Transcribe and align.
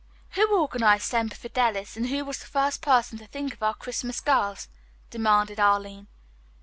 "Who 0.31 0.57
organized 0.59 1.03
Semper 1.03 1.35
Fidelis 1.35 1.95
and 1.95 2.07
who 2.07 2.25
was 2.25 2.39
the 2.39 2.47
first 2.47 2.81
person 2.81 3.19
to 3.19 3.27
think 3.27 3.53
of 3.53 3.61
our 3.61 3.75
Christmas 3.75 4.19
girls?" 4.19 4.67
demanded 5.11 5.59
Arline. 5.59 6.07